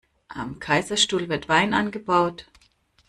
Am 0.29 0.57
Kaiserstuhl 0.57 1.29
wird 1.29 1.47
Wein 1.47 1.75
angebaut. 1.75 2.47